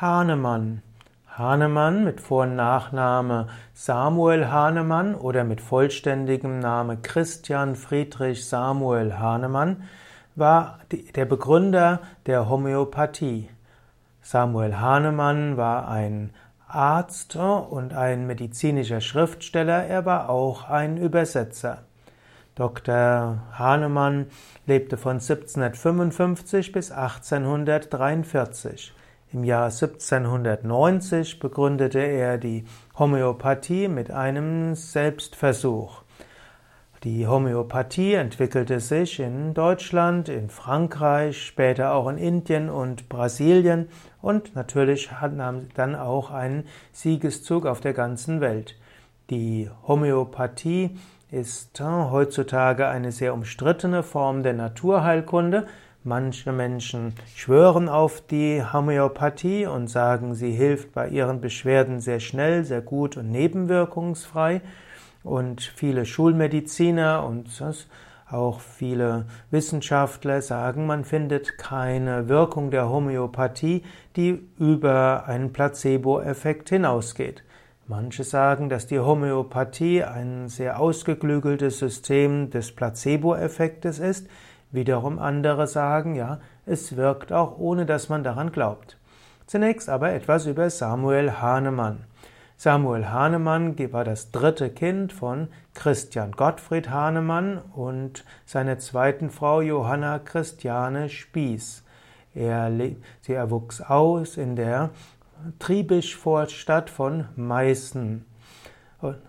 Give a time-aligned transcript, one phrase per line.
[0.00, 0.82] Hahnemann.
[1.26, 9.82] Hahnemann mit Vor- und Nachname Samuel Hahnemann oder mit vollständigem Name Christian Friedrich Samuel Hahnemann
[10.36, 13.50] war der Begründer der Homöopathie.
[14.22, 16.30] Samuel Hahnemann war ein
[16.68, 21.78] Arzt und ein medizinischer Schriftsteller, er war auch ein Übersetzer.
[22.54, 23.38] Dr.
[23.52, 24.26] Hahnemann
[24.64, 28.94] lebte von 1755 bis 1843.
[29.30, 32.64] Im Jahr 1790 begründete er die
[32.98, 36.00] Homöopathie mit einem Selbstversuch.
[37.04, 43.88] Die Homöopathie entwickelte sich in Deutschland, in Frankreich, später auch in Indien und Brasilien
[44.22, 48.76] und natürlich nahm dann auch einen Siegeszug auf der ganzen Welt.
[49.28, 50.96] Die Homöopathie
[51.30, 55.66] ist heutzutage eine sehr umstrittene Form der Naturheilkunde,
[56.08, 62.64] Manche Menschen schwören auf die Homöopathie und sagen, sie hilft bei ihren Beschwerden sehr schnell,
[62.64, 64.62] sehr gut und nebenwirkungsfrei.
[65.22, 67.50] Und viele Schulmediziner und
[68.30, 73.84] auch viele Wissenschaftler sagen, man findet keine Wirkung der Homöopathie,
[74.16, 77.44] die über einen Placebo-Effekt hinausgeht.
[77.86, 84.26] Manche sagen, dass die Homöopathie ein sehr ausgeklügeltes System des Placebo-Effektes ist.
[84.70, 88.98] Wiederum andere sagen, ja, es wirkt auch ohne dass man daran glaubt.
[89.46, 92.04] Zunächst aber etwas über Samuel Hahnemann.
[92.56, 100.18] Samuel Hahnemann war das dritte Kind von Christian Gottfried Hahnemann und seiner zweiten Frau Johanna
[100.18, 101.84] Christiane Spieß.
[102.34, 102.70] Er,
[103.20, 104.90] sie erwuchs aus in der
[105.60, 108.24] Triebischvorstadt von Meißen.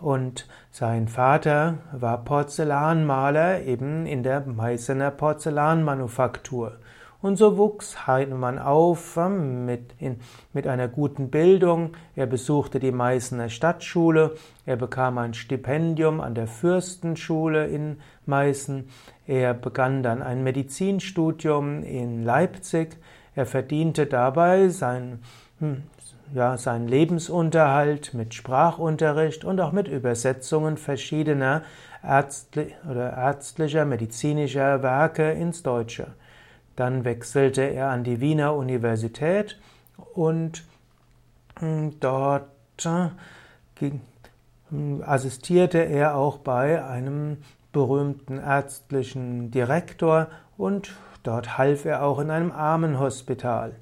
[0.00, 6.78] Und sein Vater war Porzellanmaler eben in der Meißener Porzellanmanufaktur.
[7.22, 10.18] Und so wuchs Heinemann auf ähm, mit, in,
[10.52, 11.92] mit einer guten Bildung.
[12.16, 14.34] Er besuchte die Meißener Stadtschule.
[14.66, 18.88] Er bekam ein Stipendium an der Fürstenschule in Meißen.
[19.28, 22.98] Er begann dann ein Medizinstudium in Leipzig.
[23.36, 25.20] Er verdiente dabei sein,
[26.34, 31.62] ja, seinen Lebensunterhalt mit Sprachunterricht und auch mit Übersetzungen verschiedener
[32.02, 36.08] ärztli oder ärztlicher, medizinischer Werke ins Deutsche.
[36.76, 39.58] Dann wechselte er an die Wiener Universität
[40.14, 40.64] und
[41.58, 42.48] hm, dort
[42.84, 43.90] äh,
[44.70, 47.38] hm, assistierte er auch bei einem
[47.72, 50.92] berühmten ärztlichen Direktor und
[51.22, 53.74] dort half er auch in einem Armenhospital.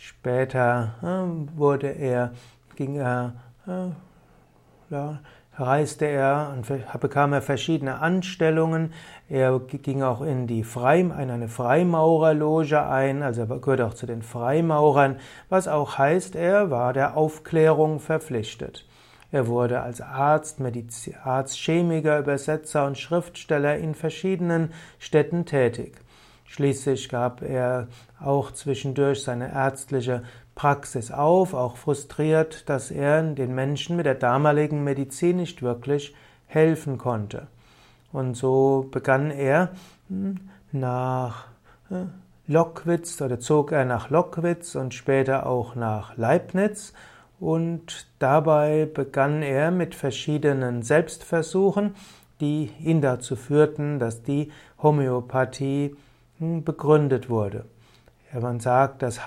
[0.00, 2.30] Später äh, wurde er,
[2.76, 3.32] ging er,
[3.66, 3.90] äh,
[4.90, 5.18] ja,
[5.56, 8.92] reiste er und bekam er verschiedene Anstellungen.
[9.28, 14.06] Er ging auch in die Freim, in eine Freimaurerloge ein, also er gehörte auch zu
[14.06, 15.16] den Freimaurern,
[15.48, 18.86] was auch heißt, er war der Aufklärung verpflichtet.
[19.32, 26.00] Er wurde als Arzt, Mediz Arzt, Chemiker, Übersetzer und Schriftsteller in verschiedenen Städten tätig.
[26.48, 27.88] Schließlich gab er
[28.18, 30.22] auch zwischendurch seine ärztliche
[30.54, 36.14] Praxis auf, auch frustriert, dass er den Menschen mit der damaligen Medizin nicht wirklich
[36.46, 37.46] helfen konnte.
[38.12, 39.70] Und so begann er
[40.08, 40.40] hm,
[40.72, 41.48] nach
[41.90, 42.06] äh,
[42.46, 46.94] Lockwitz oder zog er nach Lockwitz und später auch nach Leibniz
[47.38, 51.94] und dabei begann er mit verschiedenen Selbstversuchen,
[52.40, 54.50] die ihn dazu führten, dass die
[54.82, 55.94] Homöopathie
[56.38, 57.64] begründet wurde.
[58.32, 59.20] Man sagt, dass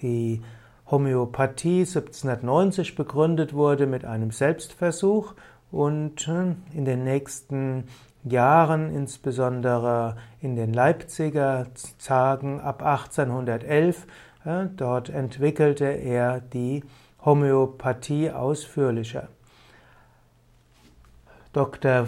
[0.00, 0.42] die
[0.90, 5.34] Homöopathie 1790 begründet wurde mit einem Selbstversuch
[5.70, 7.84] und äh, in den nächsten
[8.24, 11.66] Jahren, insbesondere in den Leipziger
[12.04, 14.06] Tagen ab 1811,
[14.44, 16.84] äh, dort entwickelte er die
[17.24, 19.28] Homöopathie ausführlicher.
[21.52, 22.06] Dr.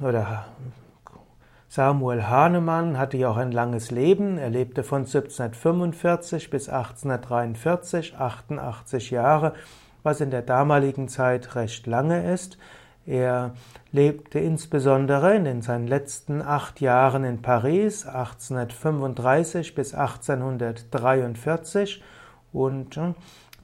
[0.00, 0.46] oder
[1.78, 4.36] Samuel Hahnemann hatte ja auch ein langes Leben.
[4.36, 9.52] Er lebte von 1745 bis 1843, 88 Jahre,
[10.02, 12.58] was in der damaligen Zeit recht lange ist.
[13.06, 13.52] Er
[13.92, 22.02] lebte insbesondere in seinen letzten acht Jahren in Paris, 1835 bis 1843
[22.52, 23.14] und äh,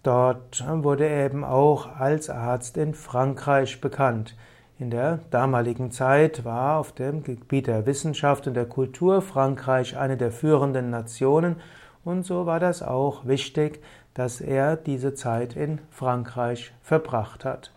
[0.04, 4.36] dort wurde er eben auch als Arzt in Frankreich bekannt.
[4.76, 10.16] In der damaligen Zeit war auf dem Gebiet der Wissenschaft und der Kultur Frankreich eine
[10.16, 11.56] der führenden Nationen
[12.04, 13.80] und so war das auch wichtig,
[14.14, 17.70] dass er diese Zeit in Frankreich verbracht hat.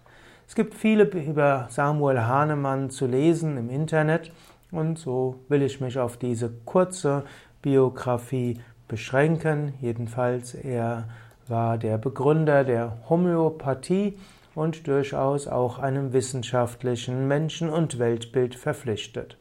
[0.47, 4.31] Es gibt viele über Samuel Hahnemann zu lesen im Internet
[4.71, 7.23] und so will ich mich auf diese kurze
[7.61, 9.73] Biografie beschränken.
[9.81, 11.05] Jedenfalls er
[11.47, 14.17] war der Begründer der Homöopathie
[14.57, 19.37] und durchaus auch einem wissenschaftlichen Menschen- und Weltbild verpflichtet.